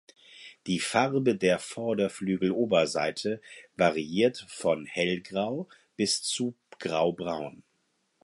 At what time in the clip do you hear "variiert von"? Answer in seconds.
3.77-4.87